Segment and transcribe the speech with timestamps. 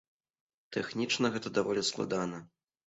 [0.77, 2.47] Тэхнічна гэта даволі складана.